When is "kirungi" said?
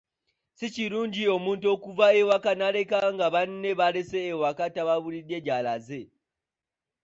0.75-1.23